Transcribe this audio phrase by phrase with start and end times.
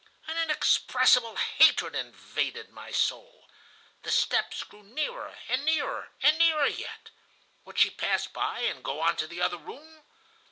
[0.27, 3.47] "An inexpressible hatred invaded my soul.
[4.01, 7.11] The steps drew nearer, and nearer, and nearer yet.
[7.65, 10.03] Would she pass by and go on to the other room?